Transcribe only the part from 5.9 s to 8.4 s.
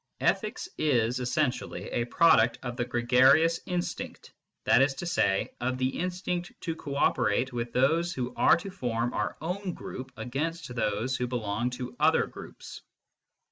instinct to co operate with those who